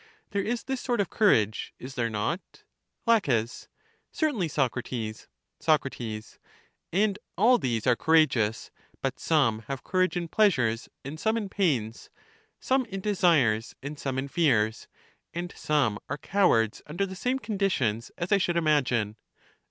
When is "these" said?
7.59-7.85